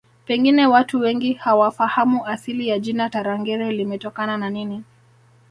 [0.25, 4.83] Pengine watu wengi hawafahamu asili ya jina Tarangire limetokana na nini